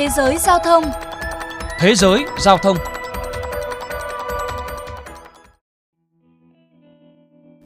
Thế 0.00 0.08
giới 0.16 0.38
giao 0.38 0.58
thông 0.64 0.84
Thế 1.78 1.94
giới 1.94 2.24
giao 2.38 2.58
thông 2.58 2.76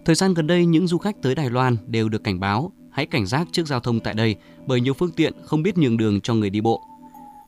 Thời 0.04 0.14
gian 0.14 0.34
gần 0.34 0.46
đây, 0.46 0.66
những 0.66 0.86
du 0.86 0.98
khách 0.98 1.16
tới 1.22 1.34
Đài 1.34 1.50
Loan 1.50 1.76
đều 1.86 2.08
được 2.08 2.24
cảnh 2.24 2.40
báo 2.40 2.72
hãy 2.92 3.06
cảnh 3.06 3.26
giác 3.26 3.48
trước 3.52 3.66
giao 3.66 3.80
thông 3.80 4.00
tại 4.00 4.14
đây 4.14 4.36
bởi 4.66 4.80
nhiều 4.80 4.94
phương 4.94 5.10
tiện 5.10 5.32
không 5.44 5.62
biết 5.62 5.78
nhường 5.78 5.96
đường 5.96 6.20
cho 6.20 6.34
người 6.34 6.50
đi 6.50 6.60
bộ. 6.60 6.82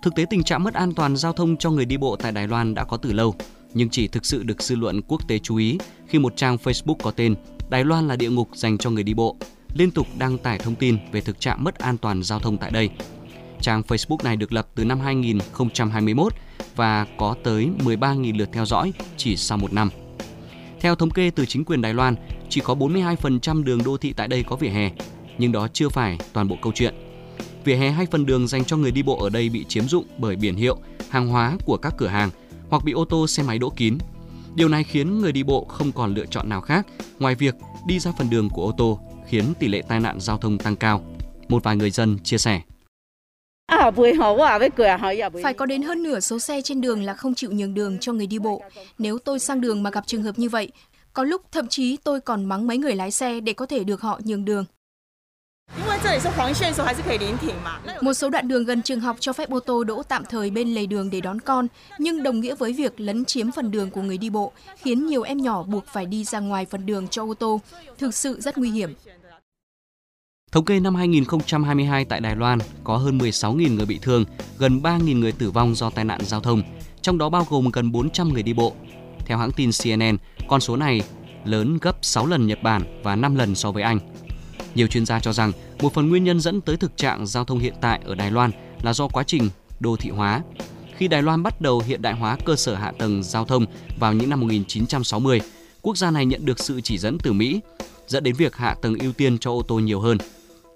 Thực 0.03 0.15
tế 0.15 0.25
tình 0.31 0.43
trạng 0.43 0.65
mất 0.65 0.75
an 0.75 0.93
toàn 0.95 1.17
giao 1.17 1.33
thông 1.33 1.57
cho 1.57 1.71
người 1.71 1.85
đi 1.85 1.97
bộ 1.97 2.17
tại 2.17 2.33
Đài 2.33 2.49
Loan 2.49 2.75
đã 2.75 2.85
có 2.85 2.97
từ 2.97 3.13
lâu, 3.13 3.35
nhưng 3.75 3.89
chỉ 3.89 4.09
thực 4.09 4.27
sự 4.27 4.43
được 4.43 4.63
dư 4.63 4.77
luận 4.77 5.03
quốc 5.03 5.29
tế 5.29 5.39
chú 5.39 5.57
ý 5.57 5.79
khi 6.07 6.19
một 6.19 6.37
trang 6.37 6.57
Facebook 6.65 6.97
có 7.03 7.11
tên 7.11 7.35
Đài 7.69 7.85
Loan 7.85 8.09
là 8.09 8.17
địa 8.17 8.31
ngục 8.31 8.49
dành 8.53 8.79
cho 8.79 8.91
người 8.91 9.03
đi 9.03 9.15
bộ 9.15 9.37
liên 9.75 9.91
tục 9.91 10.07
đăng 10.19 10.39
tải 10.39 10.59
thông 10.59 10.75
tin 10.75 10.99
về 11.13 11.21
thực 11.21 11.41
trạng 11.41 11.65
mất 11.65 11.79
an 11.79 11.99
toàn 11.99 12.23
giao 12.23 12.39
thông 12.39 12.57
tại 12.57 12.71
đây. 12.71 12.91
Trang 13.61 13.83
Facebook 13.89 14.25
này 14.25 14.37
được 14.37 14.53
lập 14.53 14.69
từ 14.75 14.85
năm 14.85 15.01
2021 15.01 16.33
và 16.77 17.07
có 17.19 17.35
tới 17.43 17.69
13.000 17.85 18.39
lượt 18.39 18.49
theo 18.53 18.67
dõi 18.67 18.93
chỉ 19.17 19.37
sau 19.37 19.59
một 19.59 19.73
năm. 19.73 19.91
Theo 20.81 20.95
thống 20.95 21.11
kê 21.11 21.31
từ 21.31 21.47
chính 21.47 21.65
quyền 21.65 21.83
Đài 21.83 21.95
Loan, 21.95 22.15
chỉ 22.49 22.61
có 22.61 22.75
42% 22.75 23.65
đường 23.65 23.85
đô 23.85 23.97
thị 23.97 24.13
tại 24.13 24.29
đây 24.29 24.43
có 24.43 24.57
vỉa 24.57 24.69
hè, 24.69 24.91
nhưng 25.39 25.53
đó 25.53 25.69
chưa 25.73 25.89
phải 25.89 26.19
toàn 26.33 26.49
bộ 26.49 26.57
câu 26.63 26.73
chuyện. 26.73 26.95
Vỉa 27.65 27.75
hè 27.75 27.91
hay 27.91 28.07
phần 28.07 28.27
đường 28.27 28.49
dành 28.49 28.65
cho 28.65 28.77
người 28.77 28.91
đi 28.91 29.03
bộ 29.03 29.19
ở 29.19 29.31
đây 29.31 29.49
bị 29.49 29.65
chiếm 29.69 29.89
dụng 29.89 30.05
bởi 30.19 30.37
biển 30.37 30.57
hiệu, 30.57 30.77
hàng 31.11 31.29
hóa 31.29 31.57
của 31.65 31.77
các 31.77 31.95
cửa 31.99 32.07
hàng 32.07 32.31
hoặc 32.71 32.85
bị 32.85 32.93
ô 32.93 33.05
tô 33.05 33.27
xe 33.27 33.43
máy 33.43 33.59
đỗ 33.59 33.71
kín. 33.71 33.99
Điều 34.55 34.69
này 34.69 34.85
khiến 34.85 35.21
người 35.21 35.33
đi 35.33 35.43
bộ 35.43 35.65
không 35.65 35.93
còn 35.93 36.15
lựa 36.15 36.27
chọn 36.27 36.49
nào 36.49 36.61
khác 36.61 36.87
ngoài 37.19 37.35
việc 37.35 37.55
đi 37.87 37.99
ra 37.99 38.13
phần 38.19 38.31
đường 38.31 38.51
của 38.51 38.63
ô 38.63 38.73
tô, 38.77 39.01
khiến 39.29 39.45
tỷ 39.59 39.69
lệ 39.69 39.83
tai 39.89 40.01
nạn 40.01 40.21
giao 40.21 40.39
thông 40.39 40.59
tăng 40.59 40.77
cao. 40.77 41.05
Một 41.49 41.63
vài 41.63 41.77
người 41.77 41.91
dân 41.91 42.19
chia 42.19 42.39
sẻ. 42.39 42.61
Phải 45.43 45.55
có 45.55 45.67
đến 45.67 45.83
hơn 45.83 46.03
nửa 46.03 46.21
số 46.21 46.39
xe 46.39 46.63
trên 46.63 46.81
đường 46.81 47.03
là 47.03 47.15
không 47.15 47.35
chịu 47.35 47.53
nhường 47.53 47.75
đường 47.75 47.99
cho 47.99 48.13
người 48.13 48.27
đi 48.27 48.39
bộ. 48.39 48.63
Nếu 48.99 49.19
tôi 49.19 49.39
sang 49.39 49.61
đường 49.61 49.83
mà 49.83 49.91
gặp 49.91 50.07
trường 50.07 50.23
hợp 50.23 50.39
như 50.39 50.49
vậy, 50.49 50.73
có 51.13 51.25
lúc 51.25 51.43
thậm 51.53 51.69
chí 51.69 51.97
tôi 51.97 52.21
còn 52.21 52.45
mắng 52.45 52.67
mấy 52.67 52.79
người 52.79 52.95
lái 52.95 53.11
xe 53.11 53.41
để 53.41 53.53
có 53.53 53.67
thể 53.67 53.85
được 53.85 54.01
họ 54.01 54.21
nhường 54.25 54.45
đường. 54.45 54.65
Một 58.01 58.15
số 58.15 58.31
đoạn 58.31 58.49
đường 58.49 58.65
gần 58.65 58.83
trường 58.83 59.01
học 59.01 59.17
cho 59.21 59.33
phép 59.33 59.51
ô 59.51 59.61
tô 59.61 59.85
đỗ 59.85 60.03
tạm 60.03 60.25
thời 60.25 60.51
bên 60.51 60.75
lề 60.75 60.87
đường 60.87 61.11
để 61.11 61.21
đón 61.21 61.41
con, 61.41 61.67
nhưng 61.99 62.23
đồng 62.23 62.41
nghĩa 62.41 62.55
với 62.55 62.73
việc 62.73 63.01
lấn 63.01 63.25
chiếm 63.25 63.53
phần 63.53 63.71
đường 63.71 63.91
của 63.91 64.03
người 64.03 64.19
đi 64.19 64.31
bộ, 64.31 64.53
khiến 64.77 65.07
nhiều 65.07 65.23
em 65.23 65.39
nhỏ 65.39 65.63
buộc 65.63 65.87
phải 65.87 66.07
đi 66.07 66.25
ra 66.25 66.41
ngoài 66.41 66.67
phần 66.67 66.87
đường 66.87 67.09
cho 67.09 67.23
ô 67.23 67.35
tô. 67.35 67.61
Thực 67.99 68.15
sự 68.15 68.41
rất 68.41 68.59
nguy 68.59 68.71
hiểm. 68.71 68.95
Thống 70.57 70.65
kê 70.65 70.81
năm 70.81 70.95
2022 70.95 72.05
tại 72.05 72.21
Đài 72.21 72.37
Loan 72.37 72.59
có 72.85 72.97
hơn 72.97 73.19
16.000 73.19 73.75
người 73.75 73.87
bị 73.87 73.99
thương, 74.03 74.25
gần 74.59 74.81
3.000 74.83 75.19
người 75.19 75.33
tử 75.33 75.51
vong 75.51 75.75
do 75.75 75.91
tai 75.91 76.05
nạn 76.05 76.21
giao 76.25 76.41
thông, 76.41 76.63
trong 77.03 77.19
đó 77.19 77.29
bao 77.29 77.47
gồm 77.51 77.71
gần 77.73 77.93
400 77.93 78.33
người 78.33 78.43
đi 78.43 78.53
bộ. 78.53 78.75
Theo 79.27 79.39
hãng 79.39 79.53
tin 79.53 79.71
CNN, 79.83 80.17
con 80.49 80.61
số 80.61 80.77
này 80.77 81.01
lớn 81.45 81.79
gấp 81.83 81.97
6 82.03 82.27
lần 82.27 82.47
Nhật 82.47 82.63
Bản 82.63 83.01
và 83.03 83.17
5 83.17 83.35
lần 83.35 83.55
so 83.55 83.73
với 83.73 83.83
Anh. 83.83 83.99
Nhiều 84.75 84.87
chuyên 84.87 85.07
gia 85.07 85.21
cho 85.21 85.33
rằng 85.33 85.53
một 85.83 85.95
phần 85.95 86.09
nguyên 86.09 86.25
nhân 86.25 86.41
dẫn 86.41 86.61
tới 86.61 86.77
thực 86.77 86.97
trạng 86.97 87.27
giao 87.27 87.45
thông 87.45 87.59
hiện 87.59 87.75
tại 87.81 88.01
ở 88.05 88.15
Đài 88.15 88.31
Loan 88.31 88.51
là 88.83 88.93
do 88.93 89.09
quá 89.09 89.25
trình 89.27 89.49
đô 89.81 89.97
thị 89.97 90.11
hóa. 90.11 90.43
Khi 90.97 91.09
Đài 91.09 91.23
Loan 91.23 91.43
bắt 91.43 91.61
đầu 91.61 91.83
hiện 91.87 92.03
đại 92.03 92.15
hóa 92.15 92.37
cơ 92.45 92.57
sở 92.57 92.75
hạ 92.75 92.93
tầng 92.99 93.23
giao 93.23 93.45
thông 93.45 93.67
vào 94.01 94.13
những 94.13 94.31
năm 94.31 94.41
1960, 94.41 95.41
quốc 95.83 95.97
gia 95.97 96.11
này 96.11 96.27
nhận 96.27 96.45
được 96.45 96.59
sự 96.59 96.81
chỉ 96.81 96.99
dẫn 96.99 97.19
từ 97.19 97.33
Mỹ, 97.33 97.61
dẫn 98.07 98.25
đến 98.25 98.35
việc 98.35 98.57
hạ 98.57 98.75
tầng 98.83 98.99
ưu 98.99 99.13
tiên 99.13 99.39
cho 99.39 99.51
ô 99.51 99.63
tô 99.63 99.79
nhiều 99.79 100.01
hơn. 100.01 100.19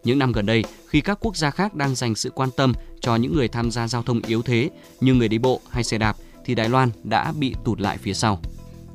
Những 0.05 0.19
năm 0.19 0.33
gần 0.33 0.47
đây, 0.47 0.65
khi 0.89 1.01
các 1.01 1.19
quốc 1.21 1.37
gia 1.37 1.51
khác 1.51 1.75
đang 1.75 1.95
dành 1.95 2.15
sự 2.15 2.31
quan 2.31 2.51
tâm 2.57 2.73
cho 3.01 3.17
những 3.17 3.35
người 3.35 3.49
tham 3.49 3.71
gia 3.71 3.89
giao 3.89 4.03
thông 4.03 4.21
yếu 4.27 4.43
thế 4.43 4.71
như 5.01 5.15
người 5.15 5.29
đi 5.29 5.39
bộ 5.39 5.61
hay 5.71 5.85
xe 5.85 5.99
đạp, 5.99 6.17
thì 6.45 6.55
Đài 6.55 6.69
Loan 6.69 6.91
đã 7.05 7.33
bị 7.33 7.55
tụt 7.65 7.81
lại 7.81 7.99
phía 7.99 8.15
sau. 8.15 8.41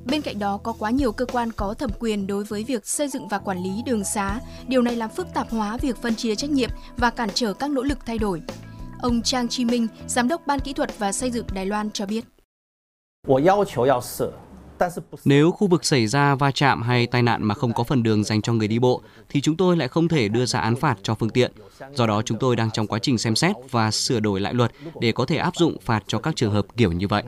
Bên 0.05 0.21
cạnh 0.21 0.39
đó 0.39 0.57
có 0.57 0.73
quá 0.79 0.89
nhiều 0.89 1.11
cơ 1.11 1.25
quan 1.25 1.51
có 1.51 1.73
thẩm 1.73 1.89
quyền 1.99 2.27
đối 2.27 2.43
với 2.43 2.63
việc 2.63 2.87
xây 2.87 3.07
dựng 3.07 3.27
và 3.27 3.39
quản 3.39 3.63
lý 3.63 3.81
đường 3.85 4.03
xá. 4.03 4.39
Điều 4.67 4.81
này 4.81 4.95
làm 4.95 5.09
phức 5.09 5.33
tạp 5.33 5.49
hóa 5.49 5.77
việc 5.77 5.97
phân 6.01 6.15
chia 6.15 6.35
trách 6.35 6.49
nhiệm 6.49 6.69
và 6.97 7.09
cản 7.09 7.29
trở 7.33 7.53
các 7.53 7.69
nỗ 7.69 7.83
lực 7.83 7.97
thay 8.05 8.17
đổi. 8.17 8.41
Ông 9.01 9.21
Trang 9.21 9.47
Chi 9.47 9.65
Minh, 9.65 9.87
giám 10.07 10.27
đốc 10.27 10.47
Ban 10.47 10.59
kỹ 10.59 10.73
thuật 10.73 10.99
và 10.99 11.11
xây 11.11 11.31
dựng 11.31 11.45
Đài 11.53 11.65
Loan 11.65 11.91
cho 11.91 12.05
biết. 12.05 12.25
Nếu 15.25 15.51
khu 15.51 15.67
vực 15.67 15.85
xảy 15.85 16.07
ra 16.07 16.35
va 16.35 16.51
chạm 16.51 16.81
hay 16.81 17.07
tai 17.07 17.21
nạn 17.21 17.43
mà 17.43 17.55
không 17.55 17.73
có 17.73 17.83
phần 17.83 18.03
đường 18.03 18.23
dành 18.23 18.41
cho 18.41 18.53
người 18.53 18.67
đi 18.67 18.79
bộ 18.79 19.01
thì 19.29 19.41
chúng 19.41 19.57
tôi 19.57 19.77
lại 19.77 19.87
không 19.87 20.07
thể 20.07 20.27
đưa 20.27 20.45
ra 20.45 20.59
án 20.59 20.75
phạt 20.75 20.97
cho 21.03 21.15
phương 21.15 21.29
tiện. 21.29 21.51
Do 21.93 22.07
đó 22.07 22.21
chúng 22.21 22.37
tôi 22.39 22.55
đang 22.55 22.71
trong 22.71 22.87
quá 22.87 22.99
trình 22.99 23.17
xem 23.17 23.35
xét 23.35 23.55
và 23.71 23.91
sửa 23.91 24.19
đổi 24.19 24.41
lại 24.41 24.53
luật 24.53 24.71
để 25.01 25.11
có 25.11 25.25
thể 25.25 25.37
áp 25.37 25.55
dụng 25.55 25.77
phạt 25.81 26.03
cho 26.07 26.19
các 26.19 26.35
trường 26.35 26.51
hợp 26.51 26.65
kiểu 26.77 26.91
như 26.91 27.07
vậy. 27.07 27.23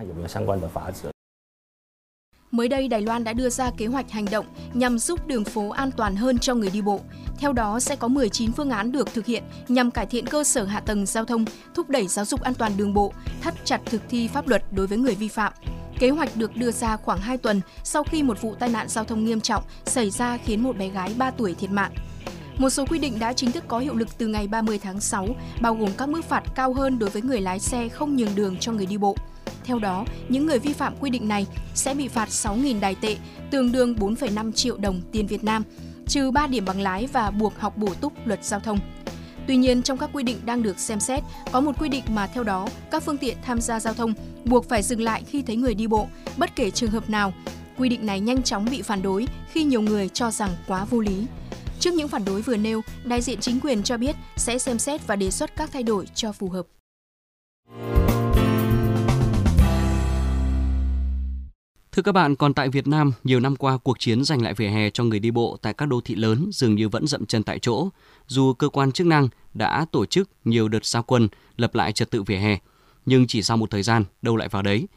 Mới 2.51 2.67
đây, 2.67 2.87
Đài 2.87 3.01
Loan 3.01 3.23
đã 3.23 3.33
đưa 3.33 3.49
ra 3.49 3.71
kế 3.77 3.85
hoạch 3.85 4.11
hành 4.11 4.25
động 4.31 4.45
nhằm 4.73 4.99
giúp 4.99 5.27
đường 5.27 5.43
phố 5.43 5.69
an 5.69 5.91
toàn 5.91 6.15
hơn 6.15 6.39
cho 6.39 6.55
người 6.55 6.69
đi 6.69 6.81
bộ. 6.81 6.99
Theo 7.39 7.53
đó, 7.53 7.79
sẽ 7.79 7.95
có 7.95 8.07
19 8.07 8.51
phương 8.51 8.69
án 8.69 8.91
được 8.91 9.13
thực 9.13 9.25
hiện 9.25 9.43
nhằm 9.67 9.91
cải 9.91 10.05
thiện 10.05 10.25
cơ 10.25 10.43
sở 10.43 10.63
hạ 10.63 10.79
tầng 10.79 11.05
giao 11.05 11.25
thông, 11.25 11.45
thúc 11.75 11.89
đẩy 11.89 12.07
giáo 12.07 12.25
dục 12.25 12.41
an 12.41 12.53
toàn 12.53 12.71
đường 12.77 12.93
bộ, 12.93 13.13
thắt 13.41 13.53
chặt 13.65 13.81
thực 13.85 14.01
thi 14.09 14.27
pháp 14.27 14.47
luật 14.47 14.63
đối 14.71 14.87
với 14.87 14.97
người 14.97 15.15
vi 15.15 15.27
phạm. 15.27 15.53
Kế 15.99 16.09
hoạch 16.09 16.37
được 16.37 16.55
đưa 16.55 16.71
ra 16.71 16.97
khoảng 16.97 17.19
2 17.19 17.37
tuần 17.37 17.61
sau 17.83 18.03
khi 18.03 18.23
một 18.23 18.41
vụ 18.41 18.55
tai 18.55 18.69
nạn 18.69 18.87
giao 18.89 19.03
thông 19.03 19.25
nghiêm 19.25 19.41
trọng 19.41 19.63
xảy 19.85 20.09
ra 20.09 20.37
khiến 20.37 20.63
một 20.63 20.77
bé 20.77 20.87
gái 20.89 21.13
3 21.17 21.31
tuổi 21.31 21.55
thiệt 21.55 21.71
mạng. 21.71 21.91
Một 22.57 22.69
số 22.69 22.85
quy 22.85 22.99
định 22.99 23.19
đã 23.19 23.33
chính 23.33 23.51
thức 23.51 23.63
có 23.67 23.79
hiệu 23.79 23.95
lực 23.95 24.17
từ 24.17 24.27
ngày 24.27 24.47
30 24.47 24.79
tháng 24.83 24.99
6, 24.99 25.27
bao 25.61 25.75
gồm 25.75 25.89
các 25.97 26.09
mức 26.09 26.25
phạt 26.25 26.43
cao 26.55 26.73
hơn 26.73 26.99
đối 26.99 27.09
với 27.09 27.21
người 27.21 27.41
lái 27.41 27.59
xe 27.59 27.89
không 27.89 28.15
nhường 28.15 28.35
đường 28.35 28.57
cho 28.57 28.71
người 28.71 28.85
đi 28.85 28.97
bộ. 28.97 29.15
Theo 29.63 29.79
đó, 29.79 30.05
những 30.29 30.45
người 30.45 30.59
vi 30.59 30.73
phạm 30.73 30.93
quy 30.99 31.09
định 31.09 31.27
này 31.27 31.45
sẽ 31.75 31.93
bị 31.93 32.07
phạt 32.07 32.29
6.000 32.29 32.79
đài 32.79 32.95
tệ, 32.95 33.17
tương 33.51 33.71
đương 33.71 33.95
4,5 33.95 34.51
triệu 34.51 34.77
đồng 34.77 35.01
tiền 35.11 35.27
Việt 35.27 35.43
Nam, 35.43 35.63
trừ 36.07 36.31
3 36.31 36.47
điểm 36.47 36.65
bằng 36.65 36.81
lái 36.81 37.07
và 37.07 37.31
buộc 37.31 37.59
học 37.59 37.77
bổ 37.77 37.93
túc 37.93 38.13
luật 38.25 38.45
giao 38.45 38.59
thông. 38.59 38.79
Tuy 39.47 39.57
nhiên, 39.57 39.83
trong 39.83 39.97
các 39.97 40.09
quy 40.13 40.23
định 40.23 40.37
đang 40.45 40.63
được 40.63 40.79
xem 40.79 40.99
xét, 40.99 41.23
có 41.51 41.61
một 41.61 41.71
quy 41.79 41.89
định 41.89 42.03
mà 42.09 42.27
theo 42.27 42.43
đó, 42.43 42.67
các 42.91 43.03
phương 43.03 43.17
tiện 43.17 43.37
tham 43.41 43.61
gia 43.61 43.79
giao 43.79 43.93
thông 43.93 44.13
buộc 44.45 44.69
phải 44.69 44.83
dừng 44.83 45.01
lại 45.01 45.23
khi 45.27 45.41
thấy 45.41 45.55
người 45.55 45.73
đi 45.73 45.87
bộ, 45.87 46.07
bất 46.37 46.55
kể 46.55 46.71
trường 46.71 46.91
hợp 46.91 47.09
nào. 47.09 47.33
Quy 47.77 47.89
định 47.89 48.05
này 48.05 48.19
nhanh 48.19 48.43
chóng 48.43 48.65
bị 48.71 48.81
phản 48.81 49.01
đối 49.01 49.27
khi 49.51 49.63
nhiều 49.63 49.81
người 49.81 50.09
cho 50.09 50.31
rằng 50.31 50.49
quá 50.67 50.85
vô 50.85 50.99
lý. 50.99 51.25
Trước 51.79 51.93
những 51.93 52.07
phản 52.07 52.25
đối 52.25 52.41
vừa 52.41 52.57
nêu, 52.57 52.81
đại 53.05 53.21
diện 53.21 53.39
chính 53.39 53.59
quyền 53.59 53.83
cho 53.83 53.97
biết 53.97 54.15
sẽ 54.35 54.57
xem 54.57 54.79
xét 54.79 55.07
và 55.07 55.15
đề 55.15 55.31
xuất 55.31 55.55
các 55.55 55.69
thay 55.73 55.83
đổi 55.83 56.05
cho 56.15 56.31
phù 56.31 56.49
hợp. 56.49 56.65
Thưa 61.97 62.03
các 62.03 62.11
bạn, 62.11 62.35
còn 62.35 62.53
tại 62.53 62.69
Việt 62.69 62.87
Nam, 62.87 63.11
nhiều 63.23 63.39
năm 63.39 63.55
qua 63.55 63.77
cuộc 63.77 63.99
chiến 63.99 64.23
giành 64.23 64.41
lại 64.41 64.53
vỉa 64.53 64.67
hè 64.67 64.89
cho 64.89 65.03
người 65.03 65.19
đi 65.19 65.31
bộ 65.31 65.57
tại 65.61 65.73
các 65.73 65.85
đô 65.85 66.01
thị 66.01 66.15
lớn 66.15 66.49
dường 66.53 66.75
như 66.75 66.89
vẫn 66.89 67.07
dậm 67.07 67.25
chân 67.25 67.43
tại 67.43 67.59
chỗ, 67.59 67.89
dù 68.27 68.53
cơ 68.53 68.69
quan 68.69 68.91
chức 68.91 69.07
năng 69.07 69.27
đã 69.53 69.85
tổ 69.91 70.05
chức 70.05 70.29
nhiều 70.45 70.67
đợt 70.67 70.85
giao 70.85 71.03
quân 71.03 71.27
lập 71.55 71.75
lại 71.75 71.91
trật 71.91 72.11
tự 72.11 72.23
vỉa 72.23 72.35
hè, 72.35 72.57
nhưng 73.05 73.27
chỉ 73.27 73.41
sau 73.41 73.57
một 73.57 73.71
thời 73.71 73.83
gian, 73.83 74.03
đâu 74.21 74.35
lại 74.35 74.47
vào 74.49 74.61
đấy. 74.61 74.87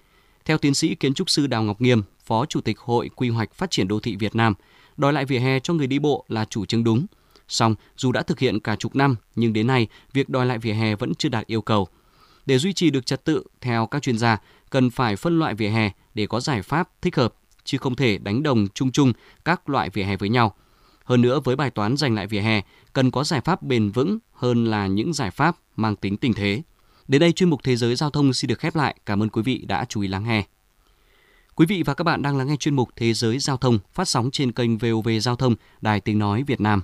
Theo 0.45 0.59
tiến 0.59 0.75
sĩ 0.75 0.95
kiến 0.95 1.15
trúc 1.15 1.31
sư 1.31 1.47
Đào 1.47 1.63
Ngọc 1.63 1.81
Nghiêm, 1.81 2.03
Phó 2.25 2.47
Chủ 2.47 2.61
tịch 2.61 2.79
Hội 2.79 3.11
Quy 3.17 3.29
hoạch 3.29 3.55
Phát 3.55 3.71
triển 3.71 3.89
Đô 3.89 4.01
thị 4.01 4.17
Việt 4.17 4.35
Nam, 4.35 4.55
đòi 4.97 5.13
lại 5.13 5.25
vỉa 5.25 5.39
hè 5.39 5.61
cho 5.61 5.75
người 5.75 5.87
đi 5.87 5.99
bộ 5.99 6.25
là 6.29 6.45
chủ 6.45 6.65
trương 6.65 6.85
đúng. 6.85 7.07
Song, 7.49 7.75
dù 7.97 8.13
đã 8.13 8.23
thực 8.23 8.39
hiện 8.39 8.61
cả 8.61 8.77
chục 8.77 8.97
năm, 8.97 9.17
nhưng 9.37 9.53
đến 9.53 9.67
nay, 9.67 9.87
việc 10.13 10.29
đòi 10.29 10.47
lại 10.47 10.59
vỉa 10.59 10.73
hè 10.73 10.97
vẫn 10.97 11.15
chưa 11.15 11.29
đạt 11.29 11.47
yêu 11.47 11.63
cầu. 11.63 11.89
Để 12.51 12.59
duy 12.59 12.73
trì 12.73 12.91
được 12.91 13.07
trật 13.07 13.25
tự, 13.25 13.45
theo 13.61 13.87
các 13.87 14.03
chuyên 14.03 14.19
gia, 14.19 14.39
cần 14.71 14.91
phải 14.91 15.17
phân 15.17 15.39
loại 15.39 15.55
vỉa 15.55 15.69
hè 15.69 15.91
để 16.15 16.27
có 16.27 16.41
giải 16.41 16.63
pháp 16.63 16.89
thích 17.03 17.17
hợp, 17.17 17.35
chứ 17.65 17.79
không 17.79 17.97
thể 17.97 18.19
đánh 18.19 18.43
đồng 18.43 18.69
chung 18.75 18.93
chung 18.93 19.13
các 19.45 19.69
loại 19.69 19.91
vỉa 19.91 20.03
hè 20.03 20.17
với 20.17 20.29
nhau. 20.29 20.55
Hơn 21.05 21.21
nữa, 21.21 21.41
với 21.45 21.57
bài 21.57 21.71
toán 21.71 21.97
giành 21.97 22.15
lại 22.15 22.27
vỉa 22.27 22.41
hè, 22.41 22.63
cần 22.93 23.11
có 23.11 23.25
giải 23.25 23.41
pháp 23.41 23.63
bền 23.63 23.91
vững 23.91 24.19
hơn 24.33 24.65
là 24.65 24.87
những 24.87 25.13
giải 25.13 25.31
pháp 25.31 25.57
mang 25.77 25.97
tính 25.97 26.17
tình 26.17 26.35
thế. 26.35 26.63
Đến 27.09 27.21
đây 27.21 27.33
chuyên 27.33 27.51
mục 27.51 27.61
Thế 27.65 27.77
giới 27.77 27.97
Giao 27.97 28.11
thông 28.11 28.33
xin 28.33 28.49
được 28.49 28.59
khép 28.59 28.77
lại. 28.77 28.97
Cảm 29.07 29.23
ơn 29.23 29.29
quý 29.29 29.43
vị 29.43 29.65
đã 29.69 29.85
chú 29.85 30.01
ý 30.01 30.09
lắng 30.09 30.25
nghe. 30.25 30.45
Quý 31.55 31.67
vị 31.67 31.83
và 31.83 31.95
các 31.95 32.05
bạn 32.05 32.23
đang 32.23 32.37
lắng 32.37 32.49
nghe 32.49 32.57
chuyên 32.57 32.77
mục 32.77 32.89
Thế 32.97 33.13
giới 33.13 33.39
Giao 33.39 33.57
thông 33.57 33.79
phát 33.93 34.09
sóng 34.09 34.31
trên 34.31 34.53
kênh 34.53 34.79
VOV 34.79 35.09
Giao 35.21 35.37
thông, 35.37 35.55
Đài 35.81 36.01
Tiếng 36.01 36.19
Nói 36.19 36.43
Việt 36.43 36.61
Nam. 36.61 36.83